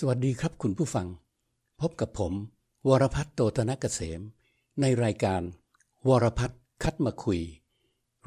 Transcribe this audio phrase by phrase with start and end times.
[0.00, 1.06] สวัสดีครับคุณผู้ฟัง
[1.80, 2.32] พบกับผม
[2.88, 4.20] วรพัฒน์โตตนกเกษม
[4.80, 5.42] ในรายการ
[6.08, 7.40] วรพัฒน์คัดมาคุย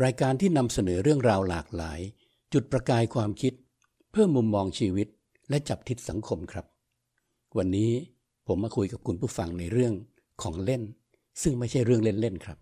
[0.03, 1.99] รายการที่นำเสนอเรื่องราวหลากหลาย
[2.53, 3.53] จุดประกายความคิด
[4.11, 5.07] เพื่อมุมมองชีวิต
[5.49, 6.65] และจับทิศสังคมครับ
[7.57, 7.91] วันนี้
[8.47, 9.93] ผมมาคุยกับคุณผู้ฟังในเรื่อง
[10.41, 10.81] ของเล่น
[11.41, 12.57] ซึ่งไม่ใช่เรื่องเล่นๆครับ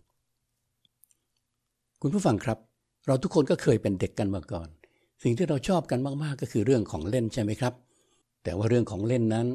[2.01, 2.57] คุณผู้ฟังครับ
[3.07, 4.67] เราทุกคนก็เคยเป็นเด็กกันมาก่อน
[5.23, 7.75] สิ่งที่เราชอบกันมากๆก็คือเรื่องของเล่นใช่ไหมครับ
[8.47, 9.47] แต่ว่าเรื่องของเล่นนั้น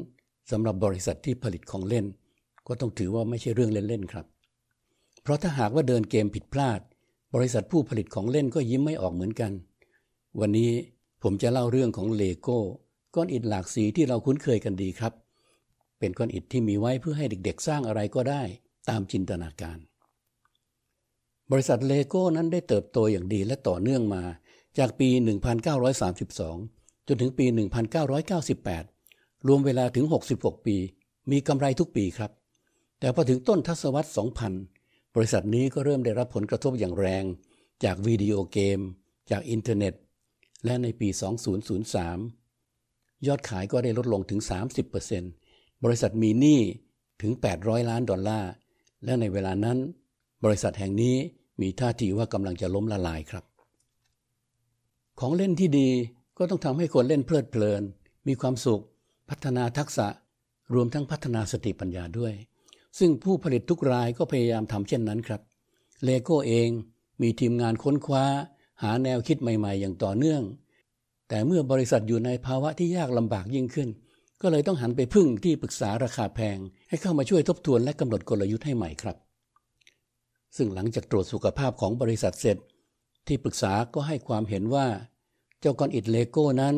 [0.51, 2.05] สำหรับบริษัทที่ผลิตของเล่น
[2.67, 4.25] ก็ต้องถือว่าไม่ใช่เรื่องเล่นๆครับ
[5.21, 6.79] เพราะถ้าหากว่าเดินเกมผิดพลาด
[7.35, 9.51] บริษัทผู้ผลิตของเล่นก็ยิ้มไม่ออกเหมือนกัน
[10.39, 10.71] วันนี้
[11.23, 12.59] ผมจะเล่าเรื่องของเลโก้
[13.15, 15.13] ก้อนอิฐหลากสีที่เราคุ้นเคยกันดีครับ
[15.99, 18.43] เป็นก้อนอิฐที่มีไว้เพื่อให้เด็กๆ สร้างอะไรก็ได้
[18.89, 19.77] ตามจินตนาการ
[21.51, 24.23] บริษัทเลโก้นั้นได้เติบโตอย่างดีและต่อเนื่องมา
[24.77, 25.09] จากปี
[25.73, 27.45] 1932 จนถึงปี
[28.21, 28.92] 1998
[29.47, 30.05] รวมเวลาถึง
[30.35, 30.77] 66 ปี
[31.31, 32.31] มีกำไรทุกปีครับ
[32.99, 34.09] แต่พอถึงต้นทศวรรษ
[34.61, 37.23] 2000 บริษัทนี้ก็เริ่มได้รับผลกระทบอย่างแรง
[37.83, 38.79] จากวิดีโอเกม
[39.31, 39.93] จากอินเทอร์เน็ต
[40.65, 41.09] และในปี
[42.37, 44.39] 2003 ยอดขายก็ได้ลดลงถึง
[45.11, 46.59] 30%บริษัทมีหนี้
[47.21, 48.51] ถึง 800 ล้านดอลลาร์
[49.05, 49.77] และในเวลานั้น
[50.43, 51.15] บริษัทแห่งนี้
[51.61, 53.45] มีท่าทีว่ากำลังจะล้มละลายครับ
[55.19, 55.89] ของเล่นที่ดี
[56.37, 57.83] ก็ต้องทำให้คนเล่นเพลิดเพลิน
[58.27, 58.83] มีความสุข
[59.33, 60.07] พัฒนาทักษะ
[60.73, 62.33] รวมทั้งพัฒนาสติปัญญาด้วย
[62.99, 65.41] ซึ่งผู้ผลิตทุกรายก็พยายามทำเช่นนั้นครับ
[66.03, 66.69] เลโก้เอง
[67.21, 68.25] มีทีมงานค้นคว้า
[68.83, 70.43] หาแนวคิดใหม่ ๆ อย่างต่อเนื่อง
[71.29, 73.89] แต่เมื่อบริษัทอยู่ในภาวะที่ยากลำบากยิ่งขึ้น
[74.41, 76.57] ก็เลยต้องหันไปพึ่งที่ปรึกษาราคาแพง
[76.89, 79.17] ให้เข้ามาช่วยทบทวนและกำหนดกลยุทธ์ให้ใหม่ครับ
[80.57, 82.57] ซึ่งหลังจากตรวจสุขภาพของบริษัทเสร็จ
[83.27, 84.87] ที่ปรึกษาก็ให้ความเห็นว่า
[85.59, 86.75] เจ้าก้อนอิฐเลโก้นั้น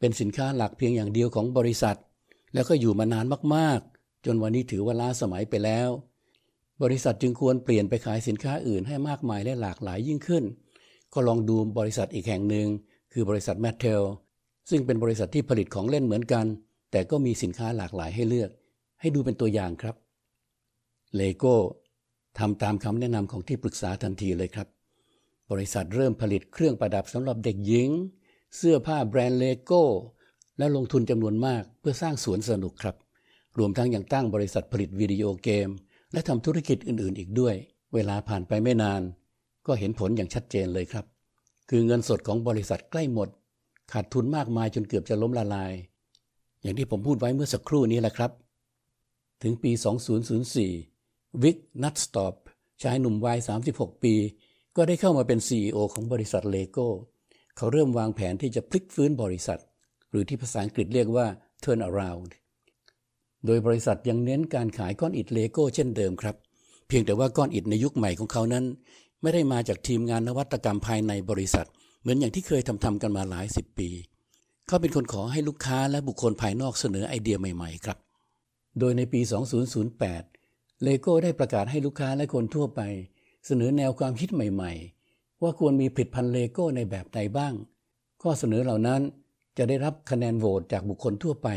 [0.00, 1.98] เป็นสินค้าหลักเพียงอย่างเดียวของบริษัท
[2.54, 3.24] แล้วก็อยู่มานาน
[3.54, 5.88] มากๆ จนวันนี้ถือว่าล้าสมัยไปแล้ว
[6.82, 10.44] บริษัทจึงควรเปลี่ยนไปขายสินค้าอื่นให้มากมายและหลากหลายยิ่งขึ้น
[11.12, 12.68] ก็ลองดูบริษัทอีกแห่งหนึ่ง
[13.12, 14.02] คือบริษัทแมทเทล
[14.70, 16.46] ซึ่งเป็นบริษัทที่ผลิตของเล่นเหมือนกัน
[16.90, 18.50] แต่ก็มีสินค้าหลากหลายให้เลือก
[19.00, 19.96] ให้ดูเป็นตัวอย่างครับ
[21.16, 21.56] เลโก้
[22.38, 24.68] ทำตามคำแนะนำของที่ปรึกษาทันทีเลยครับ
[25.50, 27.90] บริษัทเริ่มผลิตเครื่องประดับสำหรับเด็กหญิง
[28.56, 29.82] เสื้อผ้าแบรนด์เลโก้
[30.58, 32.96] และลงทุนจำนวนมากเพื่อสร้างสวนสนุกครับ
[33.58, 35.68] รวมทั้งยังตั้งบริษัทผลิตวิดีโอเกม
[36.12, 37.54] และทำธุรกิจอื่น ๆ อีกด้วย
[37.94, 39.02] เวลาผ่านไปไม่นาน
[39.66, 41.04] ก็เห็นผลอย่างชัดเจนเลยครับ
[41.70, 43.28] คือเงินสดของบริษัทใกล้หมด
[43.92, 45.72] ขาดทุนมากมายจนเกือบจะล้มละลาย
[46.62, 48.30] อย่างที่ผมพูดไว้เมื่อสักครู่นี้แหละครับ
[49.42, 49.70] ถึงปี
[50.56, 52.34] 2004 วิกนัดสตอร์ป
[52.82, 53.38] ชายหนุ่มวัย
[53.70, 54.14] 36 ปี
[54.76, 56.88] ก็ได้เข้ามาเป็น CEO ของบริษัทเลโก้
[57.62, 59.60] เขาเริ่มวางแผนที่จะพลิกฟื้นบริษัท
[60.10, 61.26] หรือที่ภาษาอังกฤษเรียกว่า
[61.64, 62.30] turn around
[63.46, 66.36] โดยบริษัทยังเน้นการขายก้อนอิฐเลโก้เช่นเดิมครับ
[66.88, 68.64] เพียงแต่ว่าก้อนอิฐในยุคใหม่ของเขานั้น
[69.22, 71.66] ไม่ได้มาจากทีมงานนวัตกรรมภายในบริษัท
[72.00, 73.88] เหมือนอย่างที่เคยทำทำกันมาหลายสิบปี
[74.66, 77.98] เขาเป็นคนขอให้ลูกค้าและบุคคลภายนอกเสนอไอเดียใหม่ๆครับ
[78.78, 79.20] โดยในปี
[80.02, 82.80] 2008 เลโก้ได้ประกาศให้ลูกค้าและคนทั่วไป
[83.46, 84.99] เสนอแนวความคิดใหม่ๆ
[85.42, 87.54] ว่าควรมีผลิตภัณฑ์เลโก้ในแบบใดบ้าง
[88.22, 89.00] ข้อเสนอเหล่านั้น
[89.58, 91.48] จะได้รับคะแนนโหวตจากบุคคลทั่วไป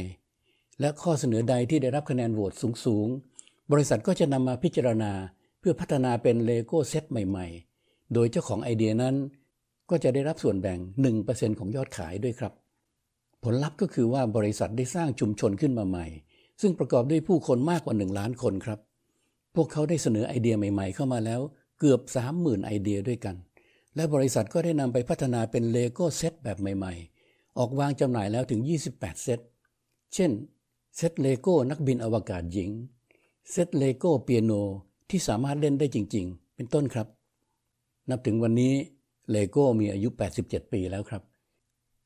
[0.80, 2.54] และข้อเสนอใดที่ได้รับคะแนนโหวต
[2.86, 5.12] สูงๆ บริษัทก็จะนำมาพิจารณา
[5.60, 9.16] เพื่อพัฒนาเป็นเลโก้เซตใหม่ๆ โดยเจ้าของไอเดียนั้น
[9.90, 10.80] ก็จะได้รับส่วนแบ่ง
[11.20, 12.54] 1%ของยอดขายด้วยครับ
[13.44, 16.06] ผลลัพธ์ก็คือว่าบริษัทได้สร้างชุมชนขึ้นมาใหม่
[16.62, 18.80] ซึ่งประกอบด้วยผู้คนมากกว่า 1 ล้านคนครับ
[19.56, 21.42] พวกเขาได้เสนอไอเดียใหม่ ๆ เข้ามาแล้ว
[21.80, 22.02] เกือบ
[22.34, 23.36] 30,000 ไอเดียด้วยกัน
[23.96, 28.62] และบริษัทก็ได้นำไปพัฒนาเป็นเลโก้เซตแบบใหม่ๆ ออกวางจำหน่ายแล้วถึง
[28.92, 29.40] 28 เซต
[30.14, 30.32] เช่น
[30.98, 32.70] เซตเลโก้นักบินอวกาศหญิง
[33.52, 34.52] เซตเลโก้เปียโน
[35.10, 37.08] ที่สามารถเล่นได้จริง ๆ เป็นต้นครับ
[38.10, 38.74] นับถึงวันนี้
[39.32, 40.10] เลโก้มีอายุ
[40.42, 41.24] 87 ปีแล้วครับ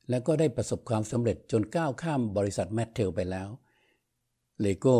[0.08, 3.48] และก็ได้ประสบความสำเร็จจนก้าวข้ามบริษัทแมทเทลไปแล้ว
[4.60, 4.96] เลโก้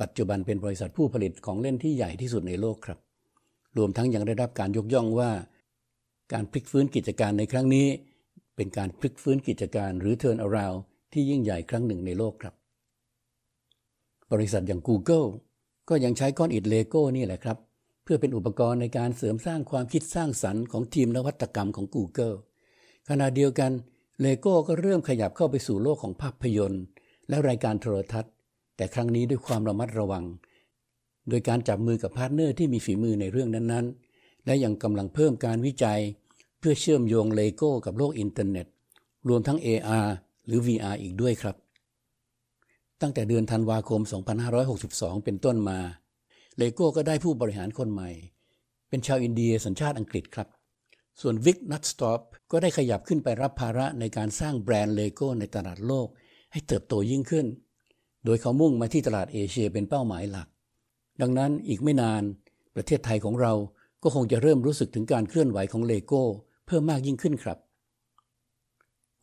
[0.00, 2.98] ปัจจุบันเป็นบริษัทผู้ผลิตของเล่นที่ใหญ่ที่สุดในโลกครับ
[3.76, 5.30] รวมทั้งยังได้รับการยกย่องว่า
[6.32, 7.86] การพลิกฟื้นกิจการในครั้งนี้
[8.56, 10.78] เป็นการพลิกฟื้นกิจการหรือ turn around
[11.12, 12.54] ที่ยิ่งใหญ่ครั้งหนึ่งในโลกครับ
[14.32, 15.26] บริษัทอย่าง Google
[15.88, 17.58] ก็ยังใช้ก้อนอิฐเลโก้นี่แหละครับ
[18.04, 22.36] เพื่อเป็นอุปกรณ์ในการเสริมสร้างความคิดสร้างสรรค์ของทีมนวัตกรรมของ Google
[23.08, 23.72] ขณะเดียวกัน
[24.20, 26.82] เลโก้ก็เริ่มขยับเข้าไปสู่โลกของภาพยนตร์
[27.28, 28.32] และรายการโทรทัศน์
[28.76, 30.24] แต่ครั้งนี้ด้วยความระมัดระวัง
[31.28, 36.00] โดยการจับมือกับ partner ที่มีฝีมือในเรื่องนั้นๆ และยังกำลังเพิ่มการวิจัย
[36.60, 38.66] เพื่อเชื่อมโยงเลโก้กับโลกอินเทอร์เน็ต
[39.28, 40.08] รวมทั้ง AR
[40.46, 41.56] หรือ VR อีกด้วยครับ
[43.00, 44.00] ตั้งแต่เดือนธันวาคม
[44.62, 45.78] 2562 เป็นต้นมา
[46.58, 48.10] เลโก้ก็ได้ผู้บริหารคนใหม่
[48.88, 50.48] เป็นชาวอินเดียสัญชาติอังกฤษครับ
[51.20, 52.20] ส่วนวิกนัทสตอป
[52.50, 56.08] ก็ได้ขยับขึ้นไปรับภาระในการสร้างแบรนด์เลโก้ในตลาดโลก
[56.52, 57.46] ให้เติบโตยิ่งขึ้น
[58.24, 60.48] โดยเขามุ่งมาที่ตลาดเอเชียเป็นเป้าหมายหลัก
[61.20, 62.22] ดังนั้นอีกไม่นาน
[62.74, 63.52] ประเทศไทยของเรา
[64.02, 66.24] ก็คงจะเริ่มรู้สึกถึงการเคลื่อนไหวของเลโก้
[66.70, 67.58] เพิ่มมากยิ่งขึ้นครับ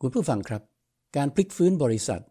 [0.00, 0.62] คุณผู้ฟังครับ
[1.16, 2.22] การพลิกฟื้นบริษัท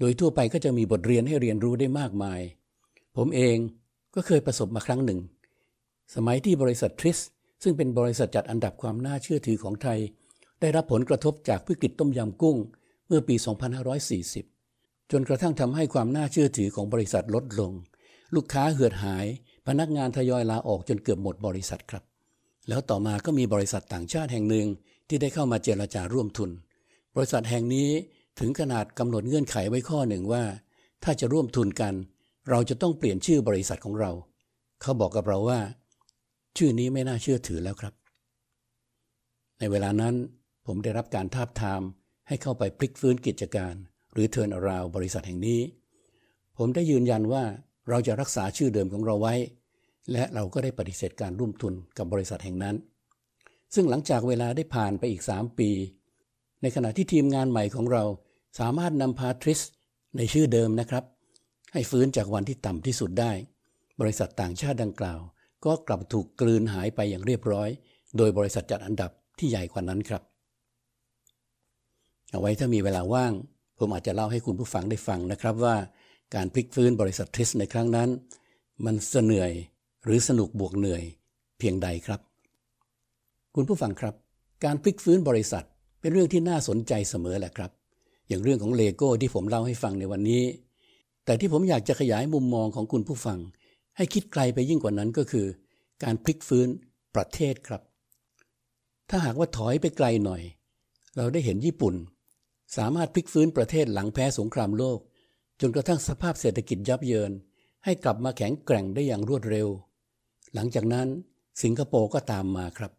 [0.00, 2.40] โดยทั่วไปก็จะมีบทเรียนให้เรียนรู้ได้มากมาย
[3.16, 3.56] ผมเอง
[4.14, 5.20] ก็เคยประสบมาครั้งหนึ่ง
[6.14, 7.18] สมัยที่บริษัททริส
[7.62, 9.98] ซึ่งเป็นบริษัทจัดอันดับความน่าเชื่อถือของไทย
[10.60, 12.56] ได้รับผลกระทบจากวิกฤตต้มยำกุ้ง
[13.06, 13.34] เมื่อปี
[14.42, 17.72] 2540 จนกระทั่งทำให้ความน่าเชื่อถือของบริษัทลดลง
[18.34, 19.26] ลูกค้าเหือดหาย
[19.66, 22.09] พนักงานทยอยลาออกจนเกือบหมดบริษัทครับ
[22.68, 24.66] แล้วต่อมาก็มีบริษัทต่างชาติแห่งหนึ่ง
[25.08, 26.50] ที่ได้เข้ามาเจรจาร่วมทุน
[27.16, 27.90] บริษัทแห่งนี้
[28.40, 30.42] ถึงขนาดกำหนดเงื่อนไขไว้ข้อหนึ่งว่า
[31.04, 31.94] ถ้าจะร่วมทุนกัน
[32.50, 34.10] เราจะต้องเปลี่ยนชื่อบริษัทของเรา
[34.82, 35.60] เขาบอกกับเราว่า
[36.56, 37.94] ชื่อนี้ไม่น่าเชื่อถือแล้วครับ
[39.58, 40.14] ในเวลานั้น
[40.66, 41.82] ผมได้รับการทาบทาม
[42.28, 43.74] ให้เข้าไปพลิกฟื้นกิจการ
[44.12, 45.60] หรือ turn around บริษัทแห่งนี้
[46.58, 47.44] ผมได้ยืนยันว่า
[47.88, 49.34] เราจะรักษาชื่อเดิมของเราไว้
[50.12, 52.76] และเราก็ได้ปฏิเสธการร่วมทุนกับบริษัทแห่งนั้น
[53.74, 55.70] ซึ่งหลังจากเวลาได้ผ่านไปอีก 3 ปี
[56.62, 58.04] ในขณะที่ทีมงานใหม่ของเรา
[58.58, 59.60] สามารถนำพาทริส
[60.16, 61.04] ในชื่อเดิมนะครับ
[61.72, 63.32] ให้ฟื้นจากวันที่ต่ำที่สุดได้
[64.00, 65.20] บริษัทต่างชาติดังกล่าว
[65.64, 67.68] ก็กลับถูกกลืนหายไปอย่างเรียบร้อย
[68.16, 70.22] โดยบริษัทจัดอันดับที่ใหญ่กว่านั้นครับ
[72.30, 73.32] เอาไว้ถ้ามีเวลาว่าง
[73.78, 75.76] ผมอาจจะเล่าให้คุณผู้ฟังได้ฟังนะครับว่า
[76.34, 78.08] การพลิกฟื้นบริษัททริสในครั้งนั้น
[78.84, 79.52] มันเสนื่อย
[80.04, 81.02] หรือสนุกบวกเหนื่อย
[81.58, 82.20] เพียงใดครับ
[83.54, 84.14] คุณผู้ฟังครับ
[84.64, 85.64] การพลิกฟื้นบริษัท
[86.00, 87.70] เป็นเรื่องที่น่าสนใจเสมอแหละครับ
[88.28, 90.44] อย่างเรื่องของเลโก้ที่ผมเล่าให้ฟังในวันนี้
[91.24, 93.38] แต่ที่ผมอยากจะขยายมุมมองของคุณผู้ฟัง
[93.96, 95.46] ให้คิดไกลไปยิ่งกว่านั้นก็คือ
[96.02, 96.68] การพลิกฟื้น
[97.14, 97.82] ประเทศครับ
[99.10, 100.42] ถ้าหากว่าถอยไปไกลหน่อย
[101.16, 101.94] เราได้เห็นญี่ปุ่น
[102.76, 104.98] สามารถพลิกฟื้นประเทศหลังแพ้สงครามโลก
[105.60, 107.32] จนกระทั่งสภาพเศรษฐกิจยับเยิน
[107.84, 109.68] ให้กลับมาแข็งแกร่งได้อย่างรวดเร็ว
[110.54, 111.08] หลังจากนั้น
[111.62, 112.92] สิงคโปร์ก็ตามมาครับ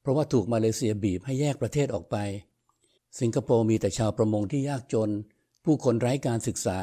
[0.00, 2.16] เพราะว่าถูกมาเลเซียบีบให้แยกประเทศออกไป
[3.20, 5.10] สิงคโปร์มีแต่ชาวประมงที่ยากจน
[5.64, 6.80] ผู้คนไร้การศึกษา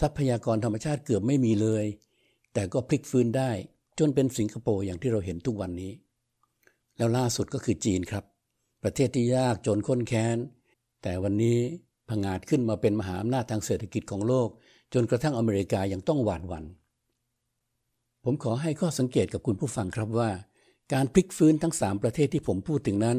[0.00, 1.84] ทรัพยากรธรรมชาติเกือบไม่มีเลย
[2.54, 3.50] แต่ก็พลิกฟื้นได้
[3.98, 5.92] จนเป็นสิงคโปร์อย่างที่เราเห็นทุกวันนี้
[6.96, 8.24] แล้วล่าสุดก็คือจีนครับ
[8.82, 10.36] ประเทศที่ยากจนข้นแค้น
[11.02, 11.58] แต่วันนี้
[12.08, 14.48] ผงาดขึ้นมาเป็นมหาอำนาจทางเศรษฐกิจของโลก
[14.94, 16.64] จนกระทั่งอเมริกายังต้องหวาดหวัน่น
[18.24, 20.30] ผมขอให้ข้อสังเกตกับคุณผู้ฟังครับว่า
[20.92, 23.18] การพลิกฟื้นทั้ง 3 ประเทศที่ผมพูดถึงนั้น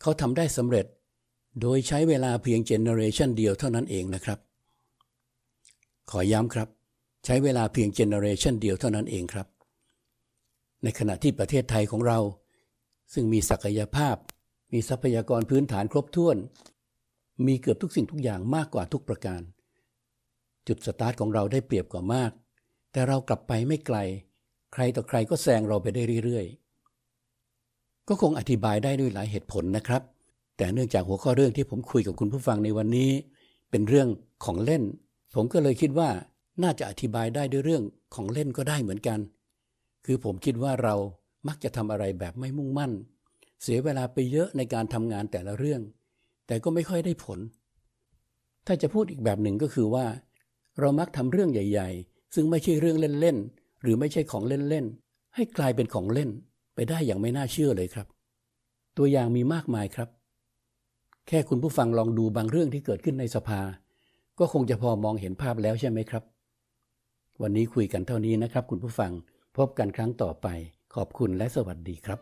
[0.00, 0.86] เขาทำได้สำเร็จ
[1.60, 4.38] โดยใช้เวลาเพียง generation เดียวเท่านั้นเองนะครับ
[6.10, 6.68] ขอย้ำครับ
[7.24, 9.46] ใช้เวลาเพียง generation เดียวเท่านั้นเองครับ
[10.82, 12.18] ในขณะที่ประเทศไทยของเรา
[13.12, 14.16] ซึ่งมีศักยภาพ
[14.72, 16.36] มีทรัพยากรพื้นฐานครบถ้วน
[17.46, 19.40] มีเกือบทุกสิ่งทุกอย่างมากกว่าทุกประการ
[20.66, 22.32] จุดสตาร์ทของเราได้เปรียบกว่ามาก
[22.92, 23.98] แต่เรากลับไปไม่ไกล
[24.72, 30.02] ใครต่อใครก็แซงเราไปได้เรื่อยๆ ก็คงอธิบายได้ด้วยหลายเหตุผลนะครับ
[30.56, 33.10] แต่เนื่องจากหัวข้อเรื่องที่ผมคุยกับคุณผู้ฟังในวันนี้
[33.70, 34.08] เป็นเรื่อง
[34.44, 34.82] ของเล่น
[35.34, 36.10] ผมก็เลยคิดว่า
[36.62, 37.82] น่าจะอธิบายได้ด้วยเรื่อง
[38.14, 39.18] ของเล่นก็ได้เหมือนกัน
[40.06, 40.94] คือผมคิดว่าเรา
[41.48, 42.92] มักจะทำอะไรแบบไม่มุ่งมั่น
[43.62, 45.80] เสียเวลาไปเยอะในการทำงานแต่ละเรื่อง
[46.46, 47.38] แต่ก็ไม่ค่อยได้ผล
[48.66, 50.06] ถ้าจะพูดอีกแบบหนึ่งก็คือว่า
[50.80, 56.30] เรามักทำเรื่องใหญ่ ๆ ซึ่งไม่ใช่เรื่องเล่นๆ หรือไม่ใช่ของเล่นๆ ให้กลายเป็นของเล่น
[56.74, 58.06] ไปได้อย่างไม่น่าเชื่อเลยครับ
[58.96, 60.08] ตัวอย่างมีมากมายครับ
[61.28, 63.60] แค่คุณผู้ฟังลองดูบางเรื่องที่เกิดขึ้นในสภา
[64.38, 66.24] ก็คงจะพอมองเห็นภาพแล้วใช่ไหมครับ
[67.42, 69.12] วันนี้คุยกันเท่านี้นะครับ คุณผู้ฟัง
[69.56, 70.46] พบกันครั้งต่อไป
[70.94, 72.18] ขอบคุณและสวัสดีครับ